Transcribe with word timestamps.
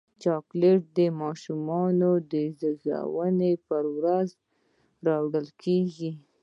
چاکلېټ 0.21 0.81
د 0.97 0.99
ماشومانو 1.21 2.11
د 2.31 2.33
زیږون 2.59 3.37
پر 3.67 3.83
ورځ 3.97 4.29
راوړل 5.07 5.47
کېږي. 5.63 6.11